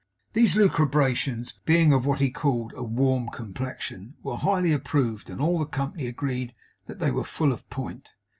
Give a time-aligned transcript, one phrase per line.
[0.33, 5.59] These lucubrations being of what he called 'a warm complexion,' were highly approved; and all
[5.59, 6.55] the company agreed
[6.87, 8.09] that they were full of point.